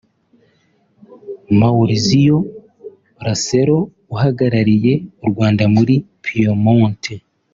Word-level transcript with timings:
Maurizio 1.59 2.35
Rasero; 3.25 3.77
Uhagarariye 4.13 4.93
u 5.23 5.25
Rwanda 5.31 5.63
muri 5.75 5.95
Piemonte 6.23 7.15